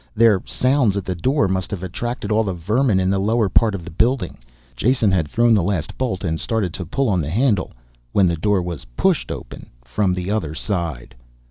Their 0.15 0.41
sounds 0.47 0.97
at 0.97 1.05
the 1.05 1.13
door 1.13 1.47
must 1.47 1.69
have 1.69 1.83
attracted 1.83 2.31
all 2.31 2.43
the 2.43 2.55
vermin 2.55 2.99
in 2.99 3.11
the 3.11 3.19
lower 3.19 3.49
part 3.49 3.75
of 3.75 3.85
the 3.85 3.91
building. 3.91 4.39
Jason 4.75 5.11
had 5.11 5.27
thrown 5.27 5.53
the 5.53 5.61
last 5.61 5.95
bolt 5.95 6.23
and 6.23 6.39
started 6.39 6.73
to 6.73 6.87
pull 6.87 7.07
on 7.07 7.21
the 7.21 7.29
handle 7.29 7.71
when 8.11 8.25
the 8.25 8.35
door 8.35 8.63
was 8.63 8.85
pushed 8.97 9.31
open 9.31 9.69
from 9.85 10.15
the 10.15 10.31
other 10.31 10.55
side. 10.55 11.13